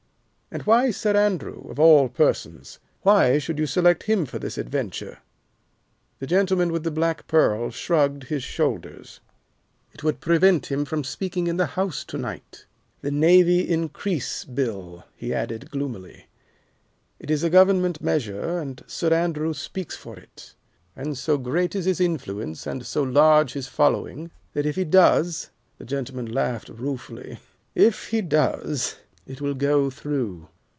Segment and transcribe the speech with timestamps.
[0.53, 5.19] "And why Sir Andrew, of all persons why should you select him for this adventure?"
[6.19, 9.21] The gentleman with the black pearl shrugged his shoulders.
[9.93, 12.65] "It would prevent him speaking in the House to night.
[12.99, 16.25] The Navy Increase Bill," he added gloomily.
[17.17, 20.53] "It is a Government measure, and Sir Andrew speaks for it.
[20.97, 25.49] And so great is his influence and so large his following that if he does"
[25.77, 27.39] the gentleman laughed ruefully
[27.73, 28.97] "if he does,
[29.27, 30.47] it will go through.